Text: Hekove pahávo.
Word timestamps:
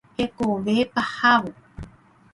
Hekove 0.17 0.75
pahávo. 0.95 1.49